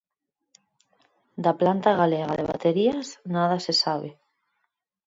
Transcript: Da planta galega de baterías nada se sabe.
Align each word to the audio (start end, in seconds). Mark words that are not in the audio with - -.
Da 1.43 1.53
planta 1.59 1.89
galega 2.01 2.37
de 2.39 2.47
baterías 2.51 3.07
nada 3.35 3.57
se 3.65 3.73
sabe. 3.83 4.09